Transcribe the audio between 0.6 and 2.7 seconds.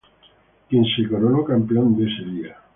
Quien se coronó campeón de ese día.